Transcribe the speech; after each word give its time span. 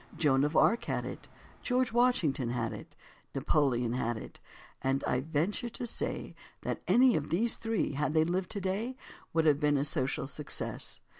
Joan 0.17 0.43
of 0.43 0.57
Arc 0.57 0.85
had 0.85 1.05
it, 1.05 1.27
George 1.61 1.91
Washington 1.91 2.49
had 2.49 2.73
it, 2.73 2.95
Napoleon 3.35 3.93
had 3.93 4.17
it—and 4.17 5.03
I 5.03 5.19
venture 5.19 5.69
to 5.69 5.85
say 5.85 6.33
that 6.63 6.81
any 6.87 7.15
of 7.15 7.29
these 7.29 7.55
three, 7.55 7.91
had 7.91 8.15
they 8.15 8.25
lived 8.25 8.49
today, 8.49 8.97
Would 9.33 9.45
have 9.45 9.59
been 9.59 9.77
a 9.77 9.85
social 9.85 10.25
success. 10.25 11.01